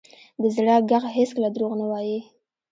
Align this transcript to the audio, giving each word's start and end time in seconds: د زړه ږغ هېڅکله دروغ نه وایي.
د 0.41 0.43
زړه 0.55 0.75
ږغ 0.89 1.03
هېڅکله 1.17 1.49
دروغ 1.51 1.71
نه 1.81 1.85
وایي. 1.91 2.19